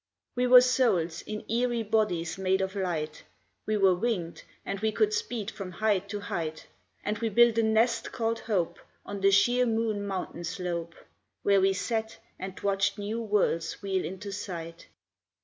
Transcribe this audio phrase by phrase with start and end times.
[0.35, 3.23] We were souls, in eerie bodies made of light;
[3.67, 6.65] We were winged, and we could speed from height to height;
[7.03, 10.95] And we built a nest called Hope, on the sheer Moon Mountain Slope,
[11.43, 14.87] Where we sat, and watched new worlds wheel into sight.